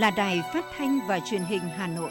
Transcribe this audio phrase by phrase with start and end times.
[0.00, 2.10] là Đài Phát thanh và Truyền hình Hà Nội.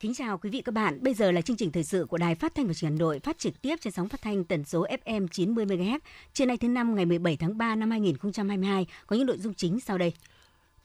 [0.00, 0.98] Kính chào quý vị các bạn.
[1.02, 3.00] Bây giờ là chương trình thời sự của Đài Phát thanh và Truyền hình Hà
[3.00, 5.98] Nội phát trực tiếp trên sóng phát thanh tần số FM 90 MHz.
[6.32, 9.80] Trưa nay thứ năm, ngày 17 tháng 3 năm 2022 có những nội dung chính
[9.80, 10.12] sau đây.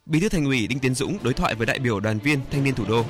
[0.10, 2.64] Bí thư Thành ủy Đinh Tiến Dũng đối thoại với đại biểu đoàn viên thanh
[2.64, 3.04] niên thủ đô.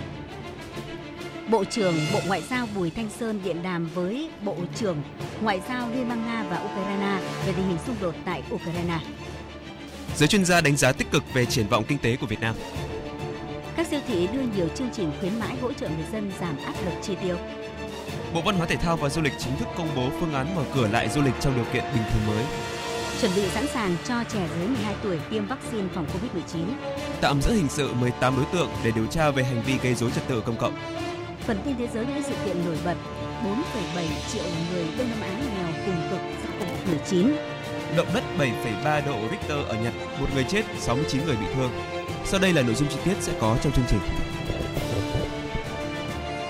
[1.50, 5.02] Bộ trưởng Bộ Ngoại giao Bùi Thanh Sơn điện đàm với Bộ trưởng
[5.42, 9.00] Ngoại giao Liên bang Nga và Ukraine về tình hình xung đột tại Ukraine.
[10.16, 12.56] Giới chuyên gia đánh giá tích cực về triển vọng kinh tế của Việt Nam.
[13.76, 16.74] Các siêu thị đưa nhiều chương trình khuyến mãi hỗ trợ người dân giảm áp
[16.86, 17.38] lực chi tiêu.
[18.34, 20.64] Bộ Văn hóa Thể thao và Du lịch chính thức công bố phương án mở
[20.76, 22.44] cửa lại du lịch trong điều kiện bình thường mới.
[23.22, 26.60] Chuẩn bị sẵn sàng cho trẻ dưới 12 tuổi tiêm vaccine phòng Covid-19.
[27.22, 30.12] Tạm giữ hình sự 18 đối tượng để điều tra về hành vi gây rối
[30.12, 30.74] trật tự công cộng.
[31.48, 32.96] Phần tin thế giới những sự kiện nổi bật
[33.44, 37.32] 4,7 triệu người Đông Nam Á nghèo cùng cực do Covid-19.
[37.98, 41.72] Động đất 7,3 độ Richter ở Nhật, một người chết, 69 người bị thương.
[42.26, 44.00] Sau đây là nội dung chi tiết sẽ có trong chương trình.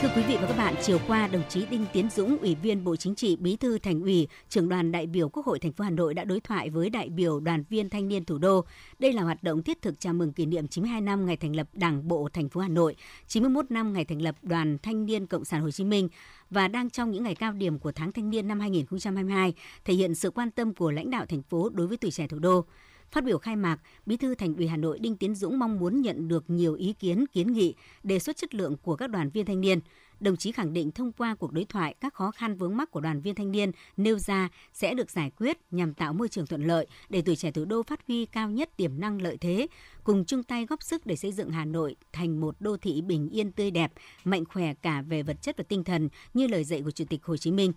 [0.01, 2.83] Thưa quý vị và các bạn, chiều qua, đồng chí Đinh Tiến Dũng, Ủy viên
[2.83, 5.83] Bộ Chính trị, Bí thư Thành ủy, trưởng đoàn đại biểu Quốc hội thành phố
[5.83, 8.65] Hà Nội đã đối thoại với đại biểu đoàn viên thanh niên thủ đô.
[8.99, 11.67] Đây là hoạt động thiết thực chào mừng kỷ niệm 92 năm ngày thành lập
[11.73, 12.95] Đảng bộ thành phố Hà Nội,
[13.27, 16.09] 91 năm ngày thành lập Đoàn Thanh niên Cộng sản Hồ Chí Minh
[16.49, 19.53] và đang trong những ngày cao điểm của tháng thanh niên năm 2022,
[19.85, 22.39] thể hiện sự quan tâm của lãnh đạo thành phố đối với tuổi trẻ thủ
[22.39, 22.65] đô.
[23.11, 26.01] Phát biểu khai mạc, Bí thư Thành ủy Hà Nội Đinh Tiến Dũng mong muốn
[26.01, 29.45] nhận được nhiều ý kiến, kiến nghị, đề xuất chất lượng của các đoàn viên
[29.45, 29.79] thanh niên.
[30.19, 32.99] Đồng chí khẳng định thông qua cuộc đối thoại, các khó khăn vướng mắc của
[32.99, 36.67] đoàn viên thanh niên nêu ra sẽ được giải quyết nhằm tạo môi trường thuận
[36.67, 39.67] lợi để tuổi trẻ thủ đô phát huy cao nhất tiềm năng lợi thế,
[40.03, 43.29] cùng chung tay góp sức để xây dựng Hà Nội thành một đô thị bình
[43.29, 43.91] yên tươi đẹp,
[44.23, 47.23] mạnh khỏe cả về vật chất và tinh thần như lời dạy của Chủ tịch
[47.23, 47.73] Hồ Chí Minh.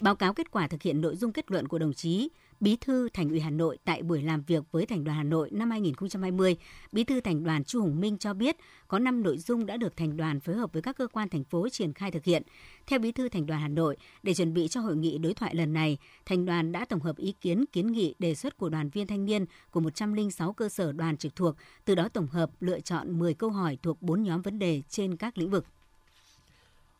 [0.00, 2.28] Báo cáo kết quả thực hiện nội dung kết luận của đồng chí
[2.64, 5.50] Bí thư Thành ủy Hà Nội tại buổi làm việc với Thành đoàn Hà Nội
[5.52, 6.56] năm 2020,
[6.92, 8.56] Bí thư Thành đoàn Chu Hùng Minh cho biết
[8.88, 11.44] có 5 nội dung đã được Thành đoàn phối hợp với các cơ quan thành
[11.44, 12.42] phố triển khai thực hiện.
[12.86, 15.54] Theo Bí thư Thành đoàn Hà Nội, để chuẩn bị cho hội nghị đối thoại
[15.54, 18.90] lần này, Thành đoàn đã tổng hợp ý kiến kiến nghị đề xuất của đoàn
[18.90, 22.80] viên thanh niên của 106 cơ sở đoàn trực thuộc, từ đó tổng hợp lựa
[22.80, 25.66] chọn 10 câu hỏi thuộc 4 nhóm vấn đề trên các lĩnh vực.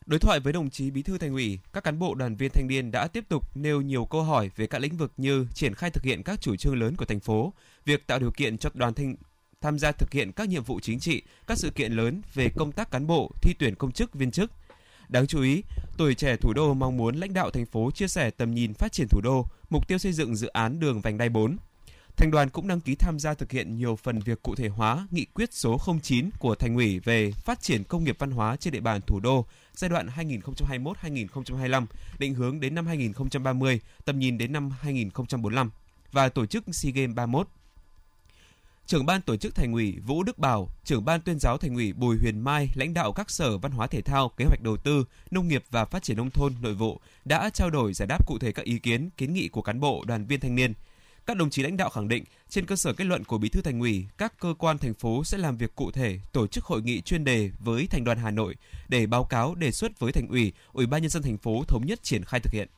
[0.05, 2.67] Đối thoại với đồng chí Bí thư Thành ủy, các cán bộ đoàn viên thanh
[2.67, 5.89] niên đã tiếp tục nêu nhiều câu hỏi về các lĩnh vực như triển khai
[5.89, 7.53] thực hiện các chủ trương lớn của thành phố,
[7.85, 9.15] việc tạo điều kiện cho đoàn thanh
[9.61, 12.71] tham gia thực hiện các nhiệm vụ chính trị, các sự kiện lớn về công
[12.71, 14.51] tác cán bộ, thi tuyển công chức, viên chức.
[15.09, 15.63] Đáng chú ý,
[15.97, 18.91] tuổi trẻ thủ đô mong muốn lãnh đạo thành phố chia sẻ tầm nhìn phát
[18.91, 21.57] triển thủ đô, mục tiêu xây dựng dự án đường vành đai 4,
[22.17, 25.07] Thành đoàn cũng đăng ký tham gia thực hiện nhiều phần việc cụ thể hóa
[25.11, 28.73] nghị quyết số 09 của Thành ủy về phát triển công nghiệp văn hóa trên
[28.73, 29.45] địa bàn thủ đô
[29.79, 31.85] giai đoạn 2021-2025,
[32.19, 35.71] định hướng đến năm 2030, tầm nhìn đến năm 2045
[36.11, 37.47] và tổ chức SEA Games 31.
[38.85, 41.93] Trưởng ban tổ chức Thành ủy Vũ Đức Bảo, trưởng ban tuyên giáo Thành ủy
[41.93, 45.05] Bùi Huyền Mai, lãnh đạo các sở văn hóa thể thao, kế hoạch đầu tư,
[45.31, 48.37] nông nghiệp và phát triển nông thôn, nội vụ đã trao đổi giải đáp cụ
[48.39, 50.73] thể các ý kiến, kiến nghị của cán bộ, đoàn viên thanh niên–
[51.25, 53.61] các đồng chí lãnh đạo khẳng định, trên cơ sở kết luận của Bí thư
[53.61, 56.81] Thành ủy, các cơ quan thành phố sẽ làm việc cụ thể, tổ chức hội
[56.81, 58.55] nghị chuyên đề với Thành đoàn Hà Nội
[58.89, 61.85] để báo cáo đề xuất với Thành ủy, Ủy ban nhân dân thành phố thống
[61.85, 62.69] nhất triển khai thực hiện.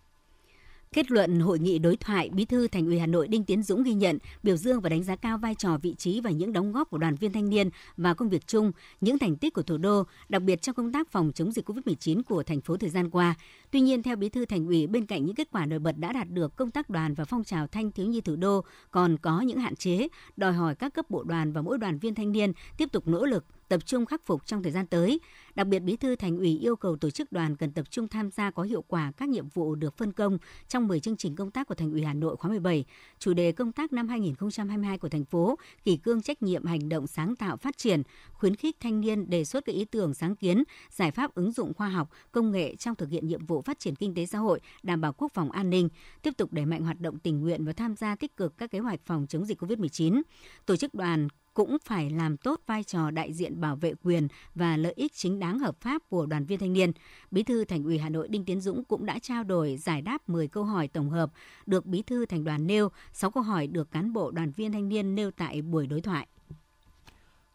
[0.94, 3.84] Kết luận hội nghị đối thoại, Bí thư Thành ủy Hà Nội Đinh Tiến Dũng
[3.84, 6.72] ghi nhận, biểu dương và đánh giá cao vai trò, vị trí và những đóng
[6.72, 8.72] góp của đoàn viên thanh niên và công việc chung,
[9.02, 12.22] những thành tích của thủ đô, đặc biệt trong công tác phòng chống dịch COVID-19
[12.24, 13.36] của thành phố thời gian qua.
[13.77, 16.13] Tuy nhiên, theo Bí thư Thành ủy, bên cạnh những kết quả nổi bật đã
[16.13, 19.41] đạt được, công tác đoàn và phong trào thanh thiếu nhi thủ đô còn có
[19.41, 20.07] những hạn chế,
[20.38, 23.25] đòi hỏi các cấp bộ đoàn và mỗi đoàn viên thanh niên tiếp tục nỗ
[23.25, 25.19] lực tập trung khắc phục trong thời gian tới.
[25.56, 28.31] Đặc biệt, Bí thư Thành ủy yêu cầu tổ chức đoàn cần tập trung tham
[28.31, 30.38] gia có hiệu quả các nhiệm vụ được phân công
[30.68, 32.85] trong 10 chương trình công tác của Thành ủy Hà Nội khóa 17.
[33.19, 37.07] Chủ đề công tác năm 2022 của thành phố, kỷ cương trách nhiệm hành động
[37.07, 38.01] sáng tạo phát triển,
[38.31, 41.73] khuyến khích thanh niên đề xuất các ý tưởng sáng kiến, giải pháp ứng dụng
[41.73, 44.60] khoa học, công nghệ trong thực hiện nhiệm vụ phát triển kinh tế xã hội,
[44.84, 45.90] đảm bảo quốc phòng an ninh,
[46.22, 48.80] tiếp tục đẩy mạnh hoạt động tình nguyện và tham gia tích cực các kế
[48.80, 50.22] hoạch phòng chống dịch COVID-19.
[50.66, 54.78] Tổ chức đoàn cũng phải làm tốt vai trò đại diện bảo vệ quyền và
[54.78, 56.92] lợi ích chính đáng hợp pháp của đoàn viên thanh niên.
[57.31, 60.30] Bí thư Thành ủy Hà Nội Đinh Tiến Dũng cũng đã trao đổi giải đáp
[60.30, 61.31] 10 câu hỏi tổng hợp
[61.66, 64.90] được Bí thư Thành đoàn nêu, 6 câu hỏi được cán bộ đoàn viên thanh
[64.90, 66.28] niên nêu tại buổi đối thoại.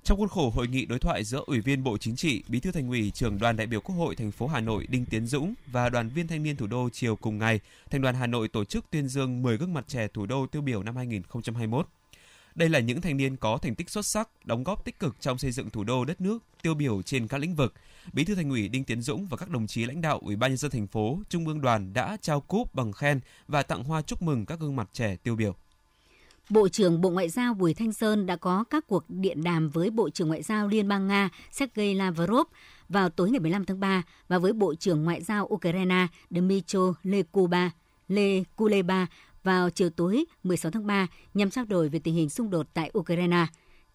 [0.04, 2.72] Trong khuôn khổ hội nghị đối thoại giữa Ủy viên Bộ Chính trị, Bí thư
[2.72, 5.54] Thành ủy, trưởng đoàn đại biểu Quốc hội thành phố Hà Nội Đinh Tiến Dũng
[5.66, 7.60] và đoàn viên thanh niên thủ đô chiều cùng ngày,
[7.90, 10.62] Thành đoàn Hà Nội tổ chức tuyên dương 10 gương mặt trẻ thủ đô tiêu
[10.62, 11.88] biểu năm 2021.
[12.54, 15.38] Đây là những thanh niên có thành tích xuất sắc, đóng góp tích cực trong
[15.38, 17.75] xây dựng thủ đô đất nước, tiêu biểu trên các lĩnh vực.
[18.12, 20.50] Bí thư Thành ủy Đinh Tiến Dũng và các đồng chí lãnh đạo Ủy ban
[20.50, 24.02] nhân dân thành phố, Trung ương đoàn đã trao cúp bằng khen và tặng hoa
[24.02, 25.54] chúc mừng các gương mặt trẻ tiêu biểu.
[26.50, 29.90] Bộ trưởng Bộ Ngoại giao Bùi Thanh Sơn đã có các cuộc điện đàm với
[29.90, 32.46] Bộ trưởng Ngoại giao Liên bang Nga Sergei Lavrov
[32.88, 37.70] vào tối ngày 15 tháng 3 và với Bộ trưởng Ngoại giao Ukraine Dmytro Lekuba,
[38.08, 39.06] Lekuleba
[39.42, 42.90] vào chiều tối 16 tháng 3 nhằm trao đổi về tình hình xung đột tại
[42.98, 43.46] Ukraine.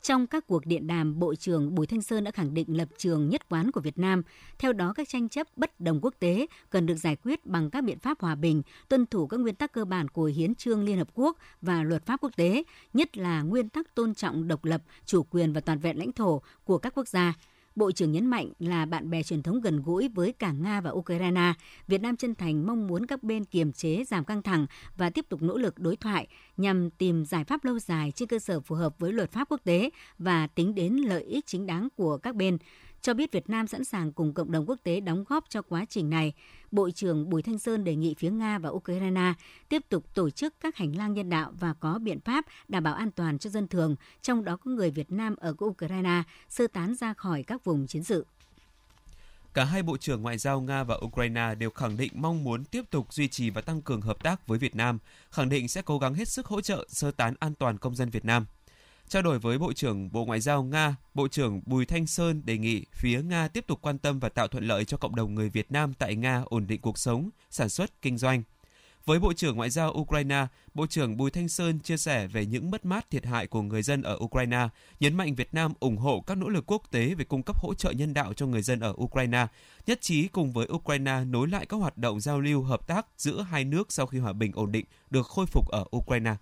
[0.01, 3.29] Trong các cuộc điện đàm, Bộ trưởng Bùi Thanh Sơn đã khẳng định lập trường
[3.29, 4.21] nhất quán của Việt Nam.
[4.59, 7.83] Theo đó, các tranh chấp bất đồng quốc tế cần được giải quyết bằng các
[7.83, 10.97] biện pháp hòa bình, tuân thủ các nguyên tắc cơ bản của Hiến trương Liên
[10.97, 12.63] Hợp Quốc và luật pháp quốc tế,
[12.93, 16.41] nhất là nguyên tắc tôn trọng độc lập, chủ quyền và toàn vẹn lãnh thổ
[16.63, 17.33] của các quốc gia.
[17.75, 20.91] Bộ trưởng nhấn mạnh là bạn bè truyền thống gần gũi với cả Nga và
[20.91, 21.53] Ukraine.
[21.87, 24.65] Việt Nam chân thành mong muốn các bên kiềm chế, giảm căng thẳng
[24.97, 26.27] và tiếp tục nỗ lực đối thoại
[26.57, 29.61] nhằm tìm giải pháp lâu dài trên cơ sở phù hợp với luật pháp quốc
[29.63, 29.89] tế
[30.19, 32.57] và tính đến lợi ích chính đáng của các bên
[33.01, 35.85] cho biết Việt Nam sẵn sàng cùng cộng đồng quốc tế đóng góp cho quá
[35.89, 36.33] trình này.
[36.71, 39.33] Bộ trưởng Bùi Thanh Sơn đề nghị phía Nga và Ukraine
[39.69, 42.93] tiếp tục tổ chức các hành lang nhân đạo và có biện pháp đảm bảo
[42.93, 46.95] an toàn cho dân thường, trong đó có người Việt Nam ở Ukraine sơ tán
[46.95, 48.25] ra khỏi các vùng chiến sự.
[49.57, 52.83] Cả hai bộ trưởng ngoại giao Nga và Ukraine đều khẳng định mong muốn tiếp
[52.89, 54.99] tục duy trì và tăng cường hợp tác với Việt Nam,
[55.31, 58.09] khẳng định sẽ cố gắng hết sức hỗ trợ sơ tán an toàn công dân
[58.09, 58.45] Việt Nam.
[59.07, 62.57] Trao đổi với Bộ trưởng Bộ Ngoại giao Nga, Bộ trưởng Bùi Thanh Sơn đề
[62.57, 65.49] nghị phía Nga tiếp tục quan tâm và tạo thuận lợi cho cộng đồng người
[65.49, 68.43] Việt Nam tại Nga ổn định cuộc sống, sản xuất, kinh doanh.
[69.07, 72.71] Với Bộ trưởng Ngoại giao Ukraine, Bộ trưởng Bùi Thanh Sơn chia sẻ về những
[72.71, 74.67] mất mát thiệt hại của người dân ở Ukraine,
[74.99, 77.73] nhấn mạnh Việt Nam ủng hộ các nỗ lực quốc tế về cung cấp hỗ
[77.73, 79.47] trợ nhân đạo cho người dân ở Ukraine,
[79.85, 83.41] nhất trí cùng với Ukraine nối lại các hoạt động giao lưu hợp tác giữa
[83.41, 86.35] hai nước sau khi hòa bình ổn định được khôi phục ở Ukraine.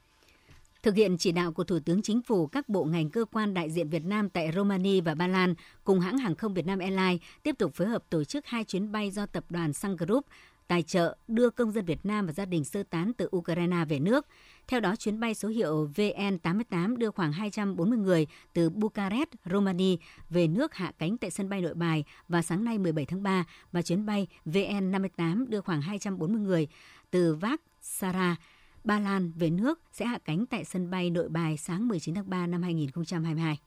[0.84, 3.72] Thực hiện chỉ đạo của Thủ tướng Chính phủ, các bộ ngành cơ quan đại
[3.72, 7.22] diện Việt Nam tại Romania và Ba Lan cùng hãng hàng không Việt Nam Airlines
[7.44, 10.26] tiếp tục phối hợp tổ chức hai chuyến bay do tập đoàn Sun Group
[10.68, 14.00] tài trợ đưa công dân Việt Nam và gia đình sơ tán từ Ukraine về
[14.00, 14.28] nước.
[14.68, 19.96] Theo đó, chuyến bay số hiệu VN88 đưa khoảng 240 người từ Bucharest, Romania
[20.30, 23.46] về nước hạ cánh tại sân bay Nội Bài vào sáng nay 17 tháng 3
[23.72, 26.68] và chuyến bay VN58 đưa khoảng 240 người
[27.12, 28.36] từ Vác Sara,
[28.84, 32.30] Ba Lan về nước sẽ hạ cánh tại sân bay Nội Bài sáng 19 tháng
[32.30, 33.58] 3 năm 2022.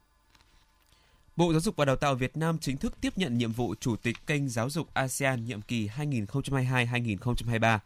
[1.38, 3.96] Bộ Giáo dục và Đào tạo Việt Nam chính thức tiếp nhận nhiệm vụ chủ
[3.96, 7.78] tịch kênh giáo dục ASEAN nhiệm kỳ 2022-2023.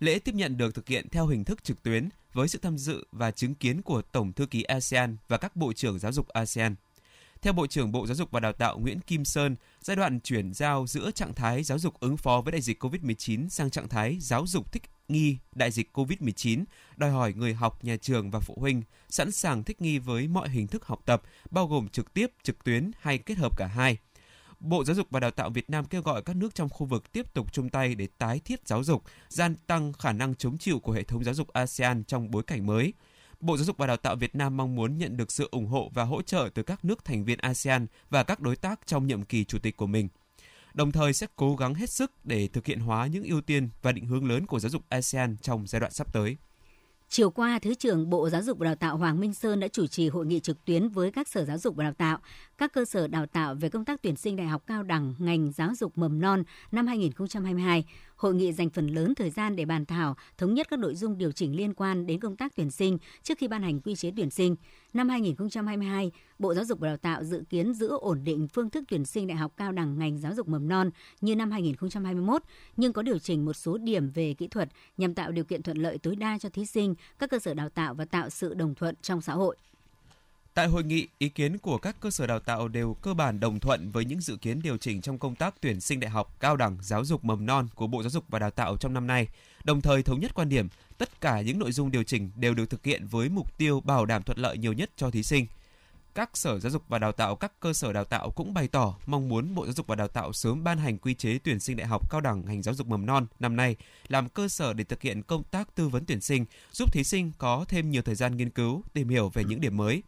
[0.00, 3.04] Lễ tiếp nhận được thực hiện theo hình thức trực tuyến với sự tham dự
[3.12, 6.74] và chứng kiến của Tổng thư ký ASEAN và các bộ trưởng giáo dục ASEAN.
[7.42, 10.54] Theo Bộ trưởng Bộ Giáo dục và Đào tạo Nguyễn Kim Sơn, giai đoạn chuyển
[10.54, 14.18] giao giữa trạng thái giáo dục ứng phó với đại dịch COVID-19 sang trạng thái
[14.20, 16.64] giáo dục thích nghi đại dịch COVID-19
[16.96, 20.48] đòi hỏi người học, nhà trường và phụ huynh sẵn sàng thích nghi với mọi
[20.48, 23.98] hình thức học tập, bao gồm trực tiếp, trực tuyến hay kết hợp cả hai.
[24.60, 27.12] Bộ Giáo dục và Đào tạo Việt Nam kêu gọi các nước trong khu vực
[27.12, 30.78] tiếp tục chung tay để tái thiết giáo dục, gian tăng khả năng chống chịu
[30.78, 32.92] của hệ thống giáo dục ASEAN trong bối cảnh mới.
[33.40, 35.90] Bộ Giáo dục và Đào tạo Việt Nam mong muốn nhận được sự ủng hộ
[35.94, 39.22] và hỗ trợ từ các nước thành viên ASEAN và các đối tác trong nhiệm
[39.22, 40.08] kỳ chủ tịch của mình
[40.74, 43.92] đồng thời sẽ cố gắng hết sức để thực hiện hóa những ưu tiên và
[43.92, 46.36] định hướng lớn của giáo dục ASEAN trong giai đoạn sắp tới.
[47.08, 49.86] Chiều qua, Thứ trưởng Bộ Giáo dục và Đào tạo Hoàng Minh Sơn đã chủ
[49.86, 52.18] trì hội nghị trực tuyến với các sở giáo dục và đào tạo,
[52.60, 55.52] các cơ sở đào tạo về công tác tuyển sinh đại học cao đẳng ngành
[55.52, 57.84] giáo dục mầm non năm 2022.
[58.16, 61.18] Hội nghị dành phần lớn thời gian để bàn thảo, thống nhất các nội dung
[61.18, 64.12] điều chỉnh liên quan đến công tác tuyển sinh trước khi ban hành quy chế
[64.16, 64.56] tuyển sinh.
[64.92, 68.84] Năm 2022, Bộ Giáo dục và Đào tạo dự kiến giữ ổn định phương thức
[68.88, 70.90] tuyển sinh đại học cao đẳng ngành giáo dục mầm non
[71.20, 72.42] như năm 2021,
[72.76, 75.76] nhưng có điều chỉnh một số điểm về kỹ thuật nhằm tạo điều kiện thuận
[75.76, 78.74] lợi tối đa cho thí sinh, các cơ sở đào tạo và tạo sự đồng
[78.74, 79.56] thuận trong xã hội.
[80.54, 83.60] Tại hội nghị, ý kiến của các cơ sở đào tạo đều cơ bản đồng
[83.60, 86.56] thuận với những dự kiến điều chỉnh trong công tác tuyển sinh đại học, cao
[86.56, 89.28] đẳng, giáo dục mầm non của Bộ Giáo dục và Đào tạo trong năm nay,
[89.64, 92.70] đồng thời thống nhất quan điểm tất cả những nội dung điều chỉnh đều được
[92.70, 95.46] thực hiện với mục tiêu bảo đảm thuận lợi nhiều nhất cho thí sinh.
[96.14, 98.96] Các sở giáo dục và đào tạo, các cơ sở đào tạo cũng bày tỏ
[99.06, 101.76] mong muốn Bộ Giáo dục và Đào tạo sớm ban hành quy chế tuyển sinh
[101.76, 103.76] đại học cao đẳng ngành giáo dục mầm non năm nay
[104.08, 107.32] làm cơ sở để thực hiện công tác tư vấn tuyển sinh, giúp thí sinh
[107.38, 110.02] có thêm nhiều thời gian nghiên cứu, tìm hiểu về những điểm mới,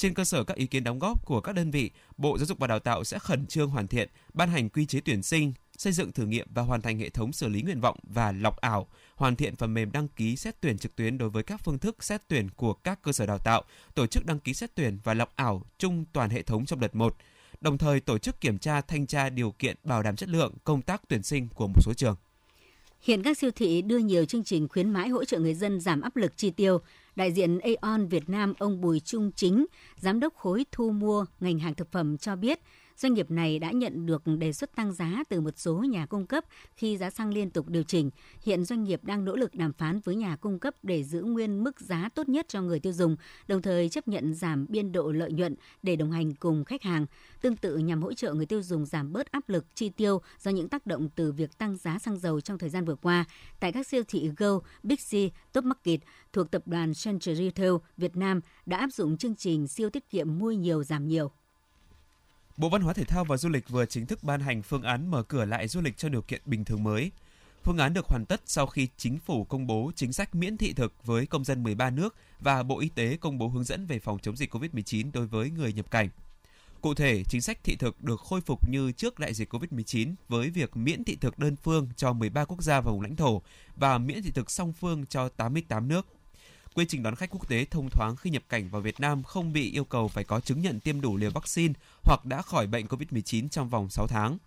[0.00, 2.58] trên cơ sở các ý kiến đóng góp của các đơn vị, Bộ Giáo dục
[2.58, 5.92] và Đào tạo sẽ khẩn trương hoàn thiện, ban hành quy chế tuyển sinh, xây
[5.92, 8.86] dựng thử nghiệm và hoàn thành hệ thống xử lý nguyện vọng và lọc ảo,
[9.14, 12.04] hoàn thiện phần mềm đăng ký xét tuyển trực tuyến đối với các phương thức
[12.04, 13.62] xét tuyển của các cơ sở đào tạo,
[13.94, 16.94] tổ chức đăng ký xét tuyển và lọc ảo chung toàn hệ thống trong đợt
[16.94, 17.16] 1,
[17.60, 20.82] đồng thời tổ chức kiểm tra thanh tra điều kiện bảo đảm chất lượng công
[20.82, 22.16] tác tuyển sinh của một số trường.
[23.02, 26.00] Hiện các siêu thị đưa nhiều chương trình khuyến mãi hỗ trợ người dân giảm
[26.00, 26.80] áp lực chi tiêu.
[27.16, 31.58] Đại diện Aeon Việt Nam ông Bùi Trung Chính, giám đốc khối thu mua ngành
[31.58, 32.60] hàng thực phẩm cho biết,
[33.00, 36.26] Doanh nghiệp này đã nhận được đề xuất tăng giá từ một số nhà cung
[36.26, 36.44] cấp
[36.76, 38.10] khi giá xăng liên tục điều chỉnh.
[38.42, 41.64] Hiện doanh nghiệp đang nỗ lực đàm phán với nhà cung cấp để giữ nguyên
[41.64, 43.16] mức giá tốt nhất cho người tiêu dùng,
[43.48, 47.06] đồng thời chấp nhận giảm biên độ lợi nhuận để đồng hành cùng khách hàng.
[47.40, 50.50] Tương tự nhằm hỗ trợ người tiêu dùng giảm bớt áp lực chi tiêu do
[50.50, 53.24] những tác động từ việc tăng giá xăng dầu trong thời gian vừa qua.
[53.60, 55.12] Tại các siêu thị Go, Big C,
[55.52, 56.00] Top Market
[56.32, 60.38] thuộc tập đoàn Century Retail Việt Nam đã áp dụng chương trình siêu tiết kiệm
[60.38, 61.30] mua nhiều giảm nhiều.
[62.60, 65.10] Bộ Văn hóa Thể thao và Du lịch vừa chính thức ban hành phương án
[65.10, 67.10] mở cửa lại du lịch cho điều kiện bình thường mới.
[67.62, 70.72] Phương án được hoàn tất sau khi chính phủ công bố chính sách miễn thị
[70.72, 73.98] thực với công dân 13 nước và Bộ Y tế công bố hướng dẫn về
[73.98, 76.08] phòng chống dịch COVID-19 đối với người nhập cảnh.
[76.80, 80.50] Cụ thể, chính sách thị thực được khôi phục như trước đại dịch COVID-19 với
[80.50, 83.42] việc miễn thị thực đơn phương cho 13 quốc gia và vùng lãnh thổ
[83.76, 86.06] và miễn thị thực song phương cho 88 nước
[86.74, 89.52] quy trình đón khách quốc tế thông thoáng khi nhập cảnh vào Việt Nam không
[89.52, 92.86] bị yêu cầu phải có chứng nhận tiêm đủ liều vaccine hoặc đã khỏi bệnh
[92.86, 94.38] COVID-19 trong vòng 6 tháng.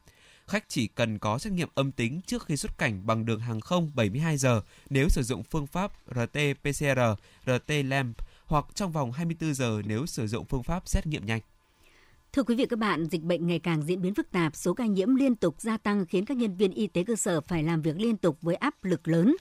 [0.48, 3.62] Khách chỉ cần có xét nghiệm âm tính trước khi xuất cảnh bằng đường hàng
[3.62, 7.16] không 72 giờ nếu sử dụng phương pháp RT-PCR,
[7.46, 8.14] RT-LAMP
[8.46, 11.42] hoặc trong vòng 24 giờ nếu sử dụng phương pháp xét nghiệm nhanh.
[12.34, 14.86] Thưa quý vị các bạn, dịch bệnh ngày càng diễn biến phức tạp, số ca
[14.86, 17.82] nhiễm liên tục gia tăng khiến các nhân viên y tế cơ sở phải làm
[17.82, 19.36] việc liên tục với áp lực lớn.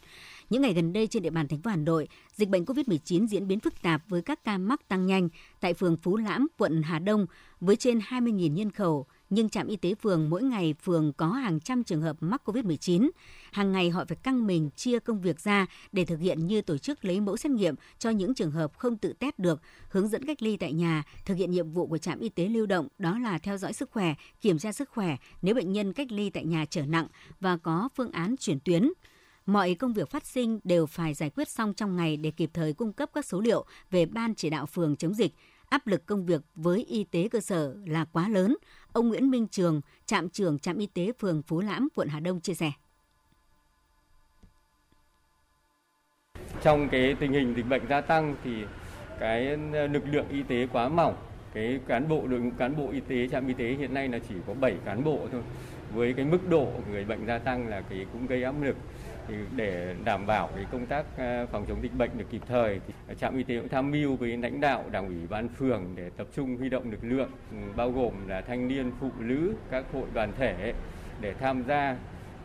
[0.52, 3.48] Những ngày gần đây trên địa bàn thành phố Hà Nội, dịch bệnh COVID-19 diễn
[3.48, 5.28] biến phức tạp với các ca mắc tăng nhanh
[5.60, 7.26] tại phường Phú Lãm, quận Hà Đông
[7.60, 11.60] với trên 20.000 nhân khẩu, nhưng trạm y tế phường mỗi ngày phường có hàng
[11.60, 13.10] trăm trường hợp mắc COVID-19.
[13.52, 16.78] Hàng ngày họ phải căng mình chia công việc ra để thực hiện như tổ
[16.78, 20.24] chức lấy mẫu xét nghiệm cho những trường hợp không tự test được, hướng dẫn
[20.26, 23.18] cách ly tại nhà, thực hiện nhiệm vụ của trạm y tế lưu động đó
[23.18, 26.44] là theo dõi sức khỏe, kiểm tra sức khỏe nếu bệnh nhân cách ly tại
[26.44, 27.06] nhà trở nặng
[27.40, 28.88] và có phương án chuyển tuyến.
[29.46, 32.72] Mọi công việc phát sinh đều phải giải quyết xong trong ngày để kịp thời
[32.72, 35.32] cung cấp các số liệu về ban chỉ đạo phường chống dịch.
[35.68, 38.56] Áp lực công việc với y tế cơ sở là quá lớn.
[38.92, 42.40] Ông Nguyễn Minh Trường, trạm trưởng trạm y tế phường Phú Lãm, quận Hà Đông
[42.40, 42.72] chia sẻ.
[46.62, 48.50] Trong cái tình hình dịch bệnh gia tăng thì
[49.20, 49.56] cái
[49.88, 51.16] lực lượng y tế quá mỏng
[51.54, 54.18] cái cán bộ đội ngũ cán bộ y tế trạm y tế hiện nay là
[54.28, 55.42] chỉ có 7 cán bộ thôi
[55.94, 58.76] với cái mức độ người bệnh gia tăng là cái cũng gây áp lực
[59.28, 62.80] thì để đảm bảo cái công tác ờ, phòng chống dịch bệnh được kịp thời
[62.86, 66.10] thì trạm y tế cũng tham mưu với lãnh đạo đảng ủy ban phường để
[66.16, 69.84] tập trung huy động lực lượng ừ, bao gồm là thanh niên, phụ nữ, các
[69.92, 70.74] hội đoàn thể
[71.20, 71.96] để tham gia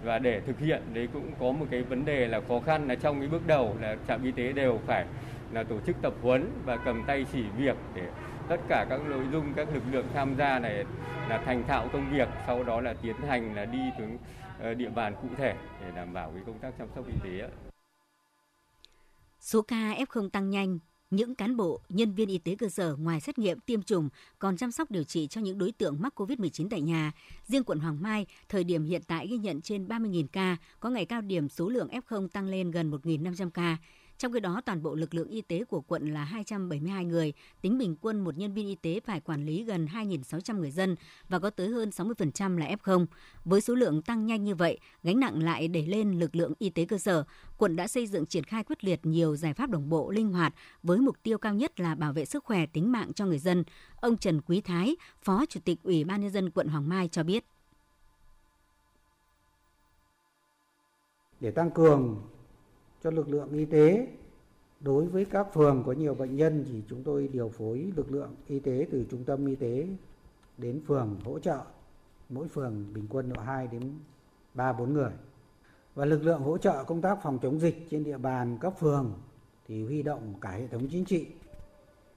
[0.04, 0.82] và để thực hiện.
[0.94, 3.78] Đấy cũng có một cái vấn đề là khó khăn là trong cái bước đầu
[3.82, 5.06] là trạm y tế đều phải
[5.52, 8.04] là tổ chức tập huấn và cầm tay chỉ việc để
[8.50, 10.86] tất cả các nội dung, các lực lượng tham gia này
[11.30, 14.18] là thành thạo công việc, sau đó là tiến hành là đi xuống
[14.60, 17.50] Ờ, địa bàn cụ thể để đảm bảo cái công tác chăm sóc y tế.
[19.40, 20.80] Số ca F0 tăng nhanh,
[21.12, 24.10] những cán bộ, nhân viên y tế cơ sở ngoài xét nghiệm, tiêm chủng
[24.40, 27.12] còn chăm sóc điều trị cho những đối tượng mắc COVID-19 tại nhà.
[27.46, 31.06] Riêng quận Hoàng Mai, thời điểm hiện tại ghi nhận trên 30.000 ca, có ngày
[31.06, 33.78] cao điểm số lượng F0 tăng lên gần 1.500 ca.
[34.18, 37.78] Trong khi đó, toàn bộ lực lượng y tế của quận là 272 người, tính
[37.78, 40.96] bình quân một nhân viên y tế phải quản lý gần 2.600 người dân
[41.30, 43.06] và có tới hơn 60% là F0.
[43.46, 46.70] Với số lượng tăng nhanh như vậy, gánh nặng lại đẩy lên lực lượng y
[46.70, 47.24] tế cơ sở.
[47.58, 50.54] Quận đã xây dựng triển khai quyết liệt nhiều giải pháp đồng bộ, linh hoạt
[50.84, 53.64] với mục tiêu cao nhất là bảo vệ sức khỏe tính mạng cho người dân.
[54.02, 57.24] Ông Trần Quý Thái, Phó Chủ tịch Ủy ban nhân dân quận Hoàng Mai cho
[57.24, 57.46] biết.
[61.40, 62.22] Để tăng cường
[63.08, 64.08] cho lực lượng y tế.
[64.80, 68.36] Đối với các phường có nhiều bệnh nhân thì chúng tôi điều phối lực lượng
[68.48, 69.88] y tế từ trung tâm y tế
[70.58, 71.60] đến phường hỗ trợ,
[72.30, 73.82] mỗi phường bình quân độ 2 đến
[74.54, 75.12] 3 4 người.
[75.96, 79.14] Và lực lượng hỗ trợ công tác phòng chống dịch trên địa bàn các phường
[79.68, 81.26] thì huy động cả hệ thống chính trị.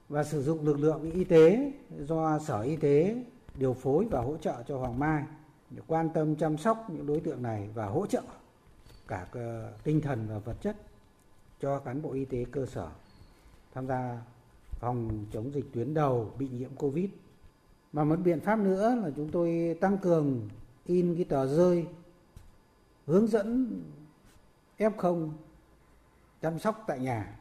[0.09, 3.23] Và sử dụng lực lượng y tế do Sở Y tế
[3.55, 5.23] điều phối và hỗ trợ cho Hoàng Mai
[5.69, 8.21] để quan tâm chăm sóc những đối tượng này và hỗ trợ
[9.07, 10.75] cả ờ, tinh thần và vật chất
[11.59, 12.89] cho cán bộ y tế cơ sở
[13.73, 14.21] tham gia
[14.79, 17.09] phòng chống dịch tuyến đầu bị nhiễm Covid.
[17.93, 20.49] Mà một biện pháp nữa là chúng tôi tăng cường
[20.85, 21.85] in cái tờ rơi
[23.05, 23.81] hướng dẫn
[24.77, 25.29] F0
[26.41, 27.37] chăm sóc tại nhà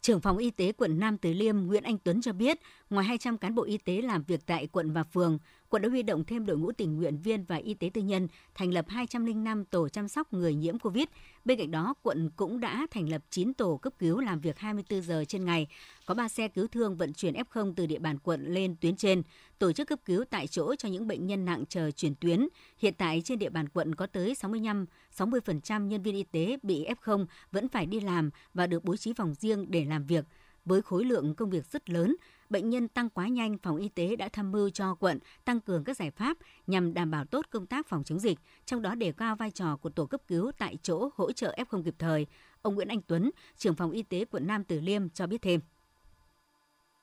[0.00, 3.38] Trưởng phòng y tế quận Nam Từ Liêm Nguyễn Anh Tuấn cho biết, Ngoài 200
[3.38, 5.38] cán bộ y tế làm việc tại quận và phường,
[5.70, 8.28] quận đã huy động thêm đội ngũ tình nguyện viên và y tế tư nhân,
[8.54, 11.04] thành lập 205 tổ chăm sóc người nhiễm COVID.
[11.44, 15.02] Bên cạnh đó, quận cũng đã thành lập 9 tổ cấp cứu làm việc 24
[15.02, 15.66] giờ trên ngày,
[16.06, 19.22] có 3 xe cứu thương vận chuyển F0 từ địa bàn quận lên tuyến trên,
[19.58, 22.48] tổ chức cấp cứu tại chỗ cho những bệnh nhân nặng chờ chuyển tuyến.
[22.78, 24.86] Hiện tại trên địa bàn quận có tới 65
[25.16, 29.12] 60% nhân viên y tế bị F0 vẫn phải đi làm và được bố trí
[29.12, 30.24] phòng riêng để làm việc.
[30.64, 32.16] Với khối lượng công việc rất lớn,
[32.50, 35.84] bệnh nhân tăng quá nhanh, phòng y tế đã tham mưu cho quận tăng cường
[35.84, 39.12] các giải pháp nhằm đảm bảo tốt công tác phòng chống dịch, trong đó đề
[39.12, 42.26] cao vai trò của tổ cấp cứu tại chỗ hỗ trợ F0 kịp thời.
[42.62, 45.60] Ông Nguyễn Anh Tuấn, trưởng phòng y tế quận Nam Từ Liêm cho biết thêm.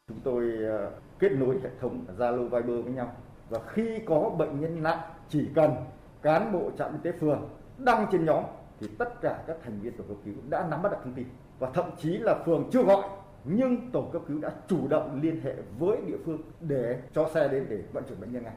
[0.07, 3.15] Chúng tôi ờ, kết nối hệ thống Zalo Viber với nhau
[3.49, 4.99] và khi có bệnh nhân nặng
[5.29, 5.71] chỉ cần
[6.21, 8.43] cán bộ trạm y tế phường đăng trên nhóm
[8.79, 11.27] thì tất cả các thành viên tổ cấp cứu đã nắm bắt được thông tin
[11.59, 13.03] và thậm chí là phường chưa gọi
[13.49, 17.47] nhưng tổ cấp cứu đã chủ động liên hệ với địa phương để cho xe
[17.47, 18.55] đến để vận chuyển bệnh nhân ngay.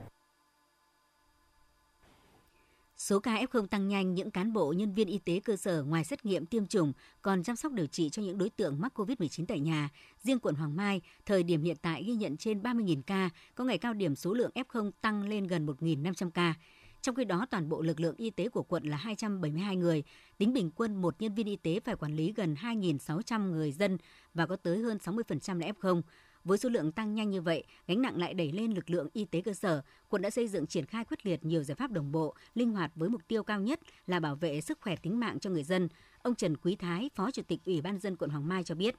[2.97, 6.04] Số ca F0 tăng nhanh, những cán bộ nhân viên y tế cơ sở ngoài
[6.04, 6.92] xét nghiệm tiêm chủng
[7.23, 9.88] còn chăm sóc điều trị cho những đối tượng mắc COVID-19 tại nhà.
[10.23, 13.78] Riêng quận Hoàng Mai, thời điểm hiện tại ghi nhận trên 30.000 ca, có ngày
[13.78, 16.54] cao điểm số lượng F0 tăng lên gần 1.500 ca.
[17.02, 20.04] Trong khi đó, toàn bộ lực lượng y tế của quận là 272 người,
[20.38, 23.99] tính bình quân một nhân viên y tế phải quản lý gần 2.600 người dân
[24.35, 26.02] và có tới hơn 60% là F0.
[26.45, 29.25] Với số lượng tăng nhanh như vậy, gánh nặng lại đẩy lên lực lượng y
[29.25, 29.83] tế cơ sở.
[30.09, 32.90] Quận đã xây dựng triển khai quyết liệt nhiều giải pháp đồng bộ, linh hoạt
[32.95, 35.88] với mục tiêu cao nhất là bảo vệ sức khỏe tính mạng cho người dân.
[36.23, 38.95] Ông Trần Quý Thái, Phó Chủ tịch Ủy ban dân quận Hoàng Mai cho biết.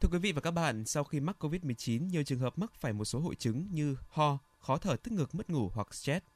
[0.00, 2.92] Thưa quý vị và các bạn, sau khi mắc COVID-19, nhiều trường hợp mắc phải
[2.92, 6.26] một số hội chứng như ho, khó thở tức ngực, mất ngủ hoặc stress.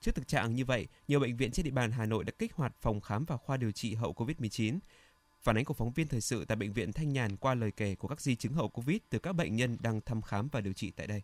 [0.00, 2.54] Trước thực trạng như vậy, nhiều bệnh viện trên địa bàn Hà Nội đã kích
[2.54, 4.78] hoạt phòng khám và khoa điều trị hậu COVID-19.
[5.40, 7.94] Phản ánh của phóng viên thời sự tại bệnh viện Thanh Nhàn qua lời kể
[7.94, 10.72] của các di chứng hậu COVID từ các bệnh nhân đang thăm khám và điều
[10.72, 11.22] trị tại đây.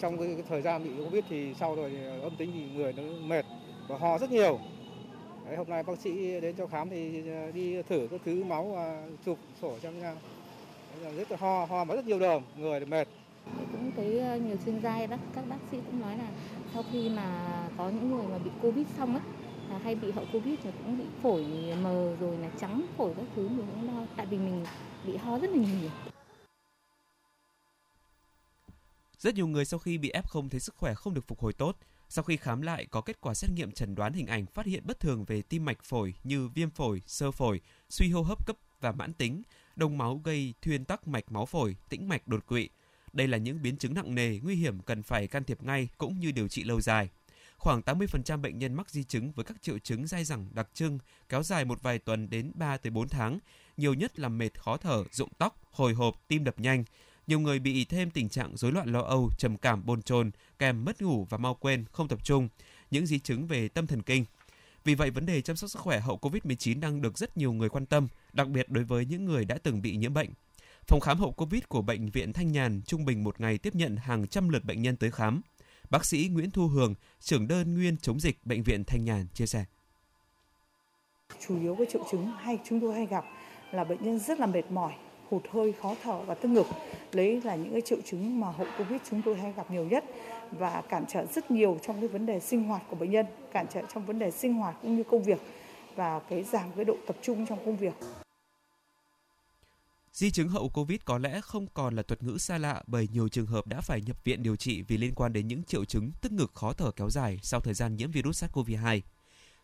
[0.00, 3.44] Trong cái, thời gian bị Covid thì sau rồi âm tính thì người nó mệt
[3.88, 4.60] và ho rất nhiều.
[5.46, 7.22] Đấy, hôm nay bác sĩ đến cho khám thì
[7.54, 10.16] đi thử các thứ máu và chụp sổ cho nhau.
[11.16, 13.08] rất là ho, ho mà rất nhiều đờm, người mệt.
[13.72, 16.28] Cũng thấy ờ, nhiều chuyên gia bác các bác sĩ cũng nói là
[16.74, 19.20] sau khi mà có những người mà bị Covid xong á
[19.70, 21.44] là hay bị hậu Covid thì cũng bị phổi
[21.82, 24.64] mờ rồi là trắng phổi các thứ mình cũng lo tại vì mình
[25.06, 25.90] bị ho rất là nhiều.
[29.18, 31.76] Rất nhiều người sau khi bị F0 thấy sức khỏe không được phục hồi tốt,
[32.08, 34.82] sau khi khám lại có kết quả xét nghiệm chẩn đoán hình ảnh phát hiện
[34.86, 38.56] bất thường về tim mạch phổi như viêm phổi, sơ phổi, suy hô hấp cấp
[38.80, 39.42] và mãn tính,
[39.76, 42.68] đông máu gây thuyên tắc mạch máu phổi, tĩnh mạch đột quỵ.
[43.12, 46.20] Đây là những biến chứng nặng nề, nguy hiểm cần phải can thiệp ngay cũng
[46.20, 47.08] như điều trị lâu dài.
[47.58, 50.98] Khoảng 80% bệnh nhân mắc di chứng với các triệu chứng dai dẳng đặc trưng
[51.28, 53.38] kéo dài một vài tuần đến 3 tới 4 tháng,
[53.76, 56.84] nhiều nhất là mệt khó thở, rụng tóc, hồi hộp, tim đập nhanh,
[57.26, 60.84] nhiều người bị thêm tình trạng rối loạn lo âu, trầm cảm bồn chồn, kèm
[60.84, 62.48] mất ngủ và mau quên, không tập trung,
[62.90, 64.24] những di chứng về tâm thần kinh.
[64.84, 67.68] Vì vậy, vấn đề chăm sóc sức khỏe hậu COVID-19 đang được rất nhiều người
[67.68, 70.30] quan tâm, đặc biệt đối với những người đã từng bị nhiễm bệnh.
[70.86, 73.96] Phòng khám hậu COVID của Bệnh viện Thanh Nhàn trung bình một ngày tiếp nhận
[73.96, 75.40] hàng trăm lượt bệnh nhân tới khám.
[75.90, 79.46] Bác sĩ Nguyễn Thu Hường, trưởng đơn nguyên chống dịch Bệnh viện Thanh Nhàn chia
[79.46, 79.64] sẻ.
[81.46, 83.24] Chủ yếu cái triệu chứng hay chúng tôi hay gặp
[83.72, 84.92] là bệnh nhân rất là mệt mỏi,
[85.30, 86.66] hụt hơi, khó thở và tức ngực.
[87.12, 90.04] đấy là những cái triệu chứng mà hậu Covid chúng tôi hay gặp nhiều nhất
[90.50, 93.66] và cản trở rất nhiều trong cái vấn đề sinh hoạt của bệnh nhân, cản
[93.74, 95.38] trở trong vấn đề sinh hoạt cũng như công việc
[95.96, 97.94] và cái giảm cái độ tập trung trong công việc.
[100.12, 103.28] Di chứng hậu Covid có lẽ không còn là thuật ngữ xa lạ bởi nhiều
[103.28, 106.10] trường hợp đã phải nhập viện điều trị vì liên quan đến những triệu chứng
[106.20, 109.00] tức ngực khó thở kéo dài sau thời gian nhiễm virus SARS-CoV-2.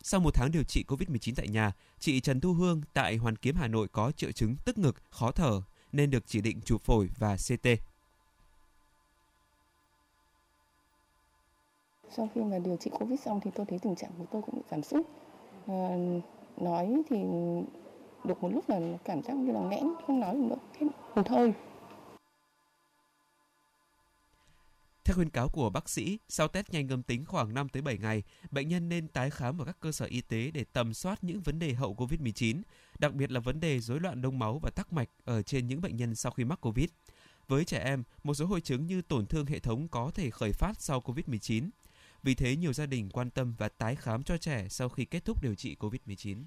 [0.04, 3.56] Sau một tháng điều trị COVID-19 tại nhà, chị Trần Thu Hương tại Hoàn Kiếm
[3.56, 5.62] Hà Nội có triệu chứng tức ngực, khó thở
[5.92, 7.68] nên được chỉ định chụp phổi và CT.
[12.16, 14.62] Sau khi mà điều trị Covid xong thì tôi thấy tình trạng của tôi cũng
[14.70, 15.06] bị sút.
[15.66, 15.96] À, ờ,
[16.56, 17.16] nói thì
[18.24, 21.28] được một lúc là cảm giác như là nghẽn, không nói được nữa, hết hụt
[21.28, 21.52] hơi.
[25.04, 27.98] Theo khuyến cáo của bác sĩ, sau test nhanh âm tính khoảng 5 tới 7
[27.98, 31.24] ngày, bệnh nhân nên tái khám ở các cơ sở y tế để tầm soát
[31.24, 32.62] những vấn đề hậu COVID-19,
[32.98, 35.80] đặc biệt là vấn đề rối loạn đông máu và tắc mạch ở trên những
[35.80, 36.88] bệnh nhân sau khi mắc COVID.
[37.48, 40.52] Với trẻ em, một số hội chứng như tổn thương hệ thống có thể khởi
[40.52, 41.68] phát sau COVID-19.
[42.22, 45.24] Vì thế, nhiều gia đình quan tâm và tái khám cho trẻ sau khi kết
[45.24, 46.44] thúc điều trị COVID-19.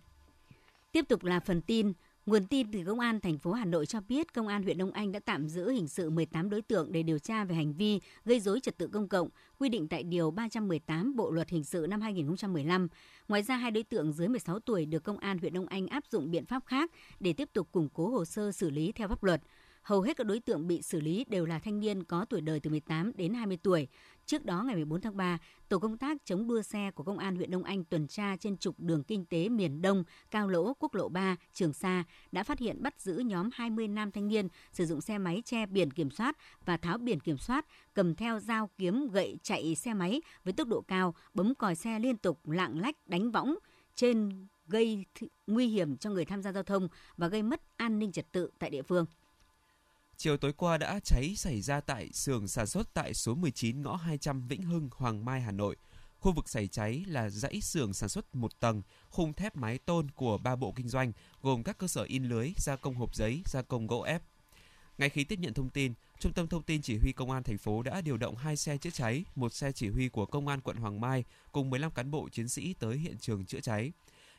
[0.92, 1.94] Tiếp tục là phần tin
[2.26, 4.92] Nguồn tin từ Công an thành phố Hà Nội cho biết Công an huyện Đông
[4.92, 8.00] Anh đã tạm giữ hình sự 18 đối tượng để điều tra về hành vi
[8.26, 11.86] gây dối trật tự công cộng, quy định tại Điều 318 Bộ Luật Hình sự
[11.90, 12.88] năm 2015.
[13.28, 16.04] Ngoài ra, hai đối tượng dưới 16 tuổi được Công an huyện Đông Anh áp
[16.12, 19.24] dụng biện pháp khác để tiếp tục củng cố hồ sơ xử lý theo pháp
[19.24, 19.42] luật.
[19.86, 22.60] Hầu hết các đối tượng bị xử lý đều là thanh niên có tuổi đời
[22.60, 23.88] từ 18 đến 20 tuổi.
[24.26, 25.38] Trước đó ngày 14 tháng 3,
[25.70, 28.58] tổ công tác chống đua xe của công an huyện Đông Anh tuần tra trên
[28.58, 32.60] trục đường kinh tế miền Đông, Cao Lỗ, Quốc lộ 3, Trường Sa đã phát
[32.60, 36.12] hiện bắt giữ nhóm 20 nam thanh niên sử dụng xe máy che biển kiểm
[36.12, 40.54] soát và tháo biển kiểm soát, cầm theo dao kiếm gậy chạy xe máy với
[40.54, 43.56] tốc độ cao, bấm còi xe liên tục lạng lách đánh võng
[43.96, 45.06] trên gây
[45.48, 48.50] nguy hiểm cho người tham gia giao thông và gây mất an ninh trật tự
[48.60, 49.06] tại địa phương.
[50.18, 53.96] Chiều tối qua đã cháy xảy ra tại xưởng sản xuất tại số 19 ngõ
[53.96, 55.76] 200 Vĩnh Hưng, Hoàng Mai, Hà Nội.
[56.20, 60.12] Khu vực xảy cháy là dãy xưởng sản xuất một tầng, khung thép mái tôn
[60.12, 63.42] của ba bộ kinh doanh, gồm các cơ sở in lưới, gia công hộp giấy,
[63.46, 64.22] gia công gỗ ép.
[64.98, 67.58] Ngay khi tiếp nhận thông tin, Trung tâm Thông tin Chỉ huy Công an thành
[67.58, 70.62] phố đã điều động hai xe chữa cháy, một xe chỉ huy của Công an
[70.62, 73.92] quận Hoàng Mai cùng 15 cán bộ chiến sĩ tới hiện trường chữa cháy.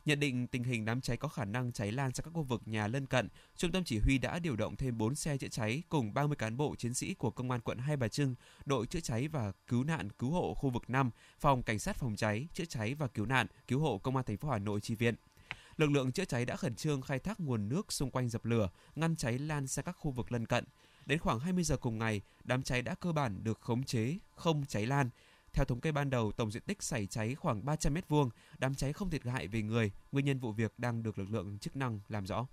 [0.07, 2.63] Nhận định tình hình đám cháy có khả năng cháy lan sang các khu vực
[2.67, 5.83] nhà lân cận, Trung tâm chỉ huy đã điều động thêm 4 xe chữa cháy
[5.89, 9.01] cùng 30 cán bộ chiến sĩ của Công an quận Hai Bà Trưng, đội chữa
[9.01, 12.65] cháy và cứu nạn cứu hộ khu vực 5, phòng cảnh sát phòng cháy, chữa
[12.65, 15.15] cháy và cứu nạn, cứu hộ Công an thành phố Hà Nội chi viện.
[15.77, 18.69] Lực lượng chữa cháy đã khẩn trương khai thác nguồn nước xung quanh dập lửa,
[18.97, 20.65] ngăn cháy lan sang các khu vực lân cận.
[21.07, 24.65] Đến khoảng 20 giờ cùng ngày, đám cháy đã cơ bản được khống chế, không
[24.69, 25.11] cháy lan.
[25.57, 28.93] Theo thống kê ban đầu, tổng diện tích xảy cháy khoảng 300 m2, đám cháy
[28.93, 32.01] không thiệt hại về người, nguyên nhân vụ việc đang được lực lượng chức năng
[32.09, 32.47] làm rõ.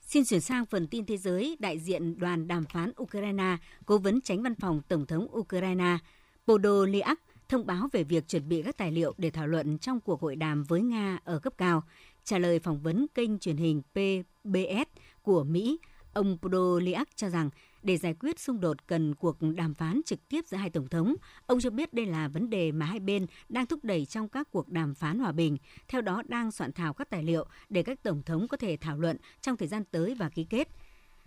[0.00, 4.20] Xin chuyển sang phần tin thế giới, đại diện đoàn đàm phán Ukraine, cố vấn
[4.20, 5.98] tránh văn phòng Tổng thống Ukraine
[6.46, 10.20] Podolyak thông báo về việc chuẩn bị các tài liệu để thảo luận trong cuộc
[10.20, 11.82] hội đàm với Nga ở cấp cao.
[12.24, 15.78] Trả lời phỏng vấn kênh truyền hình PBS của Mỹ,
[16.12, 17.50] ông Podolyak cho rằng
[17.82, 21.14] để giải quyết xung đột cần cuộc đàm phán trực tiếp giữa hai tổng thống.
[21.46, 24.48] Ông cho biết đây là vấn đề mà hai bên đang thúc đẩy trong các
[24.50, 25.56] cuộc đàm phán hòa bình,
[25.88, 28.98] theo đó đang soạn thảo các tài liệu để các tổng thống có thể thảo
[28.98, 30.68] luận trong thời gian tới và ký kết.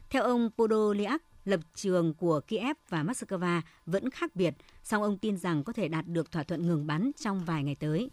[0.09, 5.37] Theo ông Podolyak, lập trường của Kiev và Moscow vẫn khác biệt, song ông tin
[5.37, 8.09] rằng có thể đạt được thỏa thuận ngừng bắn trong vài ngày tới.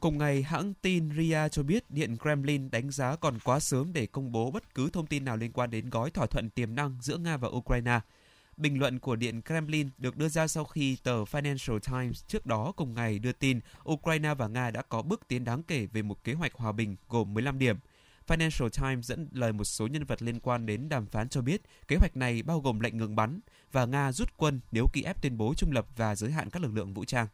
[0.00, 4.06] Cùng ngày, hãng tin RIA cho biết Điện Kremlin đánh giá còn quá sớm để
[4.06, 6.96] công bố bất cứ thông tin nào liên quan đến gói thỏa thuận tiềm năng
[7.00, 8.00] giữa Nga và Ukraine.
[8.56, 12.72] Bình luận của Điện Kremlin được đưa ra sau khi tờ Financial Times trước đó
[12.76, 16.24] cùng ngày đưa tin Ukraine và Nga đã có bước tiến đáng kể về một
[16.24, 17.76] kế hoạch hòa bình gồm 15 điểm–
[18.30, 21.62] Financial Times dẫn lời một số nhân vật liên quan đến đàm phán cho biết
[21.88, 23.40] kế hoạch này bao gồm lệnh ngừng bắn
[23.72, 26.74] và Nga rút quân nếu Kiev tuyên bố trung lập và giới hạn các lực
[26.74, 27.26] lượng vũ trang.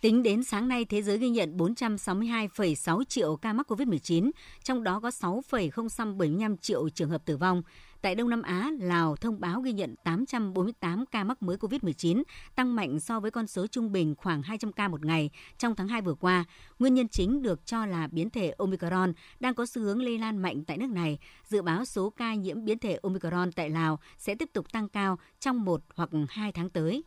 [0.00, 4.30] Tính đến sáng nay, thế giới ghi nhận 462,6 triệu ca mắc COVID-19,
[4.64, 7.62] trong đó có 6,075 triệu trường hợp tử vong.
[8.02, 12.22] Tại Đông Nam Á, Lào thông báo ghi nhận 848 ca mắc mới COVID-19,
[12.54, 15.88] tăng mạnh so với con số trung bình khoảng 200 ca một ngày trong tháng
[15.88, 16.44] 2 vừa qua.
[16.78, 20.38] Nguyên nhân chính được cho là biến thể Omicron đang có xu hướng lây lan
[20.38, 21.18] mạnh tại nước này.
[21.44, 25.18] Dự báo số ca nhiễm biến thể Omicron tại Lào sẽ tiếp tục tăng cao
[25.40, 27.04] trong một hoặc hai tháng tới.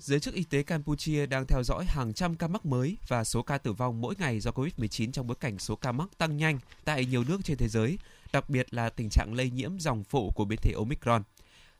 [0.00, 3.42] Giới chức y tế Campuchia đang theo dõi hàng trăm ca mắc mới và số
[3.42, 6.58] ca tử vong mỗi ngày do COVID-19 trong bối cảnh số ca mắc tăng nhanh
[6.84, 7.98] tại nhiều nước trên thế giới,
[8.32, 11.22] đặc biệt là tình trạng lây nhiễm dòng phụ của biến thể Omicron.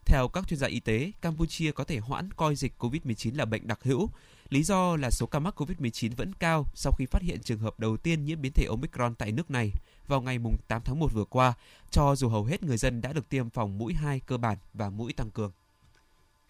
[0.05, 3.67] Theo các chuyên gia y tế, Campuchia có thể hoãn coi dịch COVID-19 là bệnh
[3.67, 4.09] đặc hữu.
[4.49, 7.79] Lý do là số ca mắc COVID-19 vẫn cao sau khi phát hiện trường hợp
[7.79, 9.71] đầu tiên nhiễm biến thể Omicron tại nước này
[10.07, 11.53] vào ngày 8 tháng 1 vừa qua,
[11.91, 14.89] cho dù hầu hết người dân đã được tiêm phòng mũi 2 cơ bản và
[14.89, 15.51] mũi tăng cường.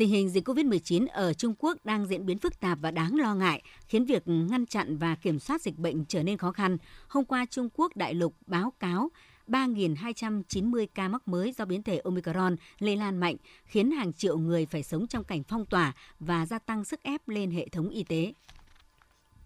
[0.02, 3.36] Tình hình dịch COVID-19 ở Trung Quốc đang diễn biến phức tạp và đáng lo
[3.36, 6.78] ngại, khiến việc ngăn chặn và kiểm soát dịch bệnh trở nên khó khăn.
[7.08, 9.10] Hôm qua, Trung Quốc đại lục báo cáo
[9.48, 13.36] 3.290 ca mắc mới do biến thể Omicron lây lan mạnh,
[13.66, 17.28] khiến hàng triệu người phải sống trong cảnh phong tỏa và gia tăng sức ép
[17.28, 18.34] lên hệ thống y tế.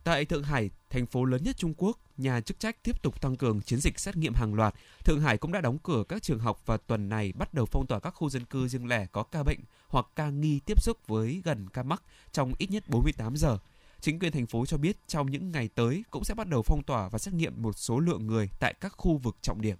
[0.05, 3.35] Tại Thượng Hải, thành phố lớn nhất Trung Quốc, nhà chức trách tiếp tục tăng
[3.35, 4.75] cường chiến dịch xét nghiệm hàng loạt.
[5.05, 7.87] Thượng Hải cũng đã đóng cửa các trường học và tuần này bắt đầu phong
[7.87, 10.97] tỏa các khu dân cư riêng lẻ có ca bệnh hoặc ca nghi tiếp xúc
[11.07, 13.57] với gần ca mắc trong ít nhất 48 giờ.
[14.01, 16.83] Chính quyền thành phố cho biết trong những ngày tới cũng sẽ bắt đầu phong
[16.83, 19.77] tỏa và xét nghiệm một số lượng người tại các khu vực trọng điểm.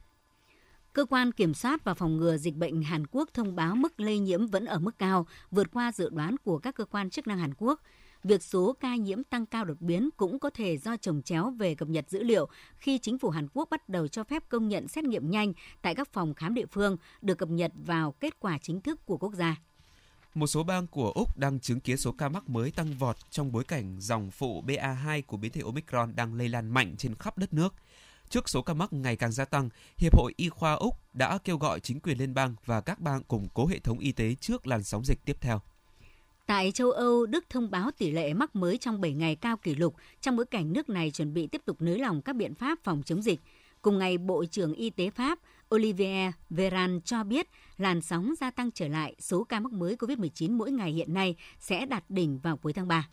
[0.93, 4.19] Cơ quan Kiểm soát và Phòng ngừa Dịch bệnh Hàn Quốc thông báo mức lây
[4.19, 7.39] nhiễm vẫn ở mức cao, vượt qua dự đoán của các cơ quan chức năng
[7.39, 7.81] Hàn Quốc
[8.25, 11.75] việc số ca nhiễm tăng cao đột biến cũng có thể do trồng chéo về
[11.75, 14.88] cập nhật dữ liệu khi chính phủ Hàn Quốc bắt đầu cho phép công nhận
[14.88, 18.57] xét nghiệm nhanh tại các phòng khám địa phương được cập nhật vào kết quả
[18.61, 19.55] chính thức của quốc gia.
[20.33, 23.51] Một số bang của Úc đang chứng kiến số ca mắc mới tăng vọt trong
[23.51, 27.38] bối cảnh dòng phụ BA2 của biến thể Omicron đang lây lan mạnh trên khắp
[27.38, 27.73] đất nước.
[28.29, 31.57] Trước số ca mắc ngày càng gia tăng, Hiệp hội Y khoa Úc đã kêu
[31.57, 34.67] gọi chính quyền liên bang và các bang củng cố hệ thống y tế trước
[34.67, 35.61] làn sóng dịch tiếp theo.
[36.45, 39.75] Tại châu Âu, Đức thông báo tỷ lệ mắc mới trong 7 ngày cao kỷ
[39.75, 42.79] lục trong bối cảnh nước này chuẩn bị tiếp tục nới lỏng các biện pháp
[42.84, 43.39] phòng chống dịch.
[43.81, 45.39] Cùng ngày, Bộ trưởng Y tế Pháp
[45.75, 50.58] Olivier Véran cho biết làn sóng gia tăng trở lại, số ca mắc mới COVID-19
[50.58, 53.08] mỗi ngày hiện nay sẽ đạt đỉnh vào cuối tháng 3.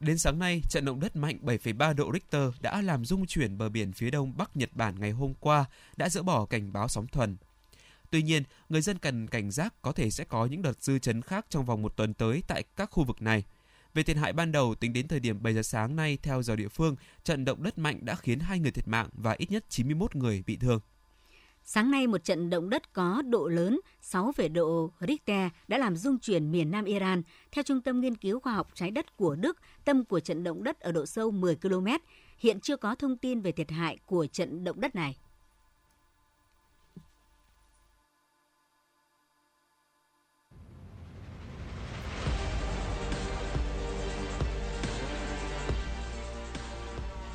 [0.00, 3.68] Đến sáng nay, trận động đất mạnh 7,3 độ Richter đã làm rung chuyển bờ
[3.68, 5.64] biển phía đông Bắc Nhật Bản ngày hôm qua,
[5.96, 7.36] đã dỡ bỏ cảnh báo sóng thần.
[8.14, 11.22] Tuy nhiên, người dân cần cảnh giác có thể sẽ có những đợt dư chấn
[11.22, 13.44] khác trong vòng một tuần tới tại các khu vực này.
[13.94, 16.56] Về thiệt hại ban đầu, tính đến thời điểm 7 giờ sáng nay theo giờ
[16.56, 19.64] địa phương, trận động đất mạnh đã khiến hai người thiệt mạng và ít nhất
[19.68, 20.80] 91 người bị thương.
[21.64, 26.18] Sáng nay, một trận động đất có độ lớn 6, độ Richter đã làm rung
[26.18, 27.22] chuyển miền Nam Iran.
[27.52, 30.64] Theo Trung tâm Nghiên cứu Khoa học Trái đất của Đức, tâm của trận động
[30.64, 31.86] đất ở độ sâu 10 km.
[32.38, 35.16] Hiện chưa có thông tin về thiệt hại của trận động đất này.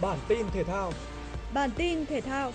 [0.01, 0.91] Bản tin thể thao
[1.53, 2.51] Bản tin thể thao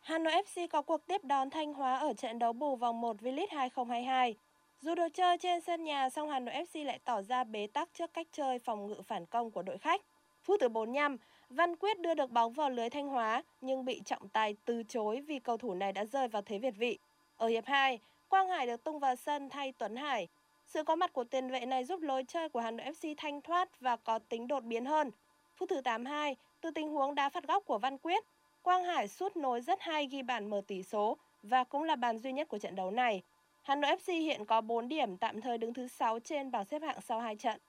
[0.00, 3.16] Hà Nội FC có cuộc tiếp đón Thanh Hóa ở trận đấu bù vòng 1
[3.20, 4.34] V-League 2022.
[4.80, 7.88] Dù được chơi trên sân nhà, song Hà Nội FC lại tỏ ra bế tắc
[7.94, 10.00] trước cách chơi phòng ngự phản công của đội khách.
[10.42, 11.16] Phút thứ 45,
[11.50, 15.20] Văn Quyết đưa được bóng vào lưới Thanh Hóa nhưng bị trọng tài từ chối
[15.20, 16.98] vì cầu thủ này đã rơi vào thế việt vị.
[17.36, 20.28] Ở hiệp 2, Quang Hải được tung vào sân thay Tuấn Hải.
[20.66, 23.40] Sự có mặt của tiền vệ này giúp lối chơi của Hà Nội FC thanh
[23.40, 25.10] thoát và có tính đột biến hơn.
[25.56, 28.24] Phút thứ 82, từ tình huống đá phạt góc của Văn Quyết,
[28.62, 32.18] Quang Hải sút nối rất hay ghi bàn mở tỷ số và cũng là bàn
[32.18, 33.22] duy nhất của trận đấu này.
[33.62, 36.82] Hà Nội FC hiện có 4 điểm tạm thời đứng thứ 6 trên bảng xếp
[36.82, 37.60] hạng sau 2 trận.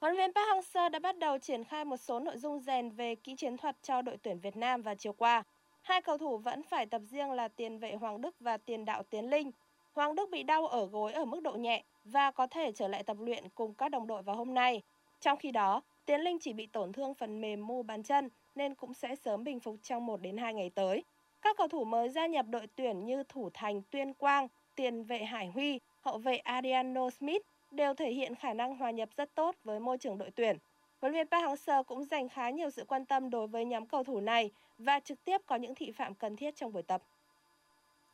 [0.00, 3.14] Huấn luyện Park Hang-seo đã bắt đầu triển khai một số nội dung rèn về
[3.14, 5.42] kỹ chiến thuật cho đội tuyển Việt Nam vào chiều qua.
[5.82, 9.02] Hai cầu thủ vẫn phải tập riêng là tiền vệ Hoàng Đức và tiền đạo
[9.02, 9.50] Tiến Linh.
[9.92, 13.02] Hoàng Đức bị đau ở gối ở mức độ nhẹ và có thể trở lại
[13.02, 14.82] tập luyện cùng các đồng đội vào hôm nay.
[15.20, 18.74] Trong khi đó, Tiến Linh chỉ bị tổn thương phần mềm mu bàn chân nên
[18.74, 21.04] cũng sẽ sớm bình phục trong 1 đến 2 ngày tới.
[21.42, 25.18] Các cầu thủ mới gia nhập đội tuyển như thủ thành Tuyên Quang, tiền vệ
[25.18, 29.54] Hải Huy, hậu vệ Adriano Smith đều thể hiện khả năng hòa nhập rất tốt
[29.64, 30.58] với môi trường đội tuyển.
[31.02, 34.04] Huấn luyện Park Hang-seo cũng dành khá nhiều sự quan tâm đối với nhóm cầu
[34.04, 37.02] thủ này và trực tiếp có những thị phạm cần thiết trong buổi tập.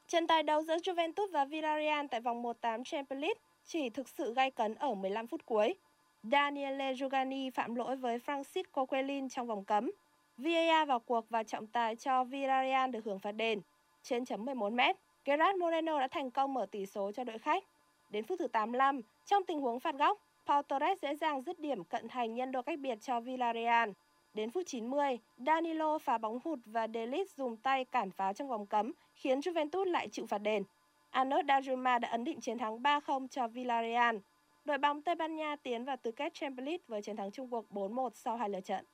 [0.07, 4.35] Trận tài đấu giữa Juventus và Villarreal tại vòng 1/8 Champions League chỉ thực sự
[4.35, 5.75] gay cấn ở 15 phút cuối.
[6.23, 9.91] Daniele Giugani phạm lỗi với Francisco Quellin trong vòng cấm.
[10.37, 13.61] VAR vào cuộc và trọng tài cho Villarreal được hưởng phạt đền.
[14.03, 14.81] Trên chấm 11 m,
[15.25, 17.65] Gerard Moreno đã thành công mở tỷ số cho đội khách.
[18.11, 21.85] Đến phút thứ 85, trong tình huống phạt góc, Pau Torres dễ dàng dứt điểm
[21.85, 23.91] cận thành nhân đôi cách biệt cho Villarreal.
[24.35, 28.67] Đến phút 90, Danilo phá bóng hụt và Delis dùng tay cản phá trong vòng
[28.67, 30.63] cấm, khiến Juventus lại chịu phạt đền.
[31.11, 34.17] Anos Dajuma đã ấn định chiến thắng 3-0 cho Villarreal.
[34.65, 37.51] Đội bóng Tây Ban Nha tiến vào tứ kết Champions League với chiến thắng chung
[37.51, 38.85] cuộc 4-1 sau hai lượt trận.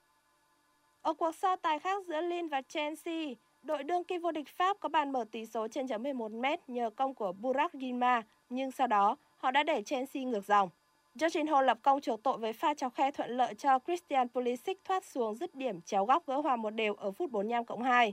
[1.03, 3.25] Ở cuộc so tài khác giữa Lille và Chelsea,
[3.63, 6.45] đội đương kim vô địch Pháp có bàn mở tỷ số trên chấm 11 m
[6.67, 10.71] nhờ công của Burak Yilmaz, nhưng sau đó họ đã để Chelsea ngược dòng.
[11.19, 15.05] Jorginho lập công chuộc tội với pha chọc khe thuận lợi cho Christian Pulisic thoát
[15.05, 18.13] xuống dứt điểm chéo góc gỡ hòa một đều ở phút 45 cộng 2.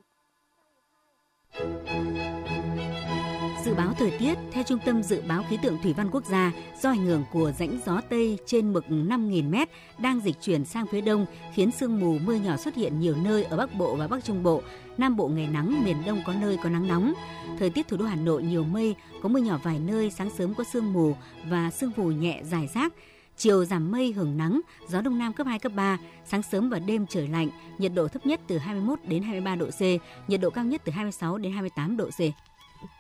[3.66, 6.52] Dự báo thời tiết, theo Trung tâm Dự báo Khí tượng Thủy văn Quốc gia,
[6.82, 9.66] do ảnh hưởng của rãnh gió Tây trên mực 5.000m
[9.98, 13.44] đang dịch chuyển sang phía đông, khiến sương mù mưa nhỏ xuất hiện nhiều nơi
[13.44, 14.62] ở Bắc Bộ và Bắc Trung Bộ.
[15.02, 17.14] Nam Bộ ngày nắng, miền Đông có nơi có nắng nóng.
[17.60, 20.54] Thời tiết thủ đô Hà Nội nhiều mây, có mưa nhỏ vài nơi, sáng sớm
[20.54, 22.94] có sương mù và sương mù nhẹ dài rác.
[23.38, 26.80] Chiều giảm mây hưởng nắng, gió đông nam cấp 2 cấp 3, sáng sớm và
[26.80, 29.82] đêm trời lạnh, nhiệt độ thấp nhất từ 21 đến 23 độ C,
[30.28, 32.20] nhiệt độ cao nhất từ 26 đến 28 độ C.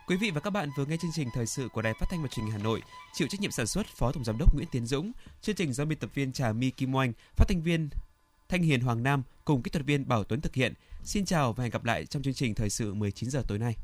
[0.07, 2.21] Quý vị và các bạn vừa nghe chương trình thời sự của Đài Phát thanh
[2.21, 2.81] và Truyền hình Hà Nội,
[3.13, 5.11] chịu trách nhiệm sản xuất Phó Tổng giám đốc Nguyễn Tiến Dũng,
[5.41, 7.89] chương trình do biên tập viên Trà My Kim Oanh, phát thanh viên
[8.51, 10.73] Thanh Hiền Hoàng Nam cùng kỹ thuật viên Bảo Tuấn thực hiện.
[11.03, 13.75] Xin chào và hẹn gặp lại trong chương trình thời sự 19 giờ tối nay.